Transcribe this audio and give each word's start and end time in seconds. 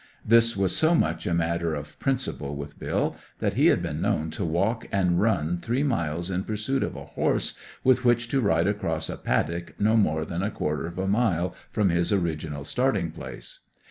This 0.25 0.57
was 0.57 0.75
so 0.75 0.95
much 0.95 1.27
a 1.27 1.33
matter 1.35 1.75
of 1.75 1.99
principle 1.99 2.55
with 2.55 2.79
Bill 2.79 3.15
that 3.37 3.53
he 3.53 3.67
had 3.67 3.83
been 3.83 4.01
known 4.01 4.31
to 4.31 4.43
walk 4.43 4.87
and 4.91 5.21
run 5.21 5.59
three 5.59 5.83
miles 5.83 6.31
in 6.31 6.43
pursuit 6.43 6.81
of 6.81 6.95
a 6.95 7.05
horse 7.05 7.53
with 7.83 8.03
which 8.03 8.27
to 8.29 8.41
ride 8.41 8.65
across 8.65 9.11
a 9.11 9.17
paddock 9.17 9.79
no 9.79 9.95
more 9.95 10.25
than 10.25 10.41
a 10.41 10.49
quarter 10.49 10.87
of 10.87 10.97
a 10.97 11.05
mile 11.07 11.53
from 11.69 11.89
his 11.89 12.11
original 12.11 12.63
starting 12.63 13.11
place. 13.11 13.59